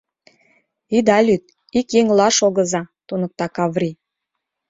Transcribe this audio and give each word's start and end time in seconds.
—Ида 0.97 1.17
лӱд, 1.25 1.43
ик 1.79 1.87
еҥла 1.99 2.27
шогыза!— 2.37 2.81
туныкта 3.07 3.47
Каври. 3.55 3.91